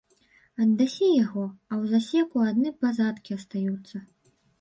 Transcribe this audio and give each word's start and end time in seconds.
Аддасі 0.63 1.09
яго, 1.23 1.43
а 1.71 1.77
ў 1.81 1.91
засеку 1.91 2.37
адны 2.45 2.71
пазадкі 2.81 3.37
астаюцца. 3.39 4.03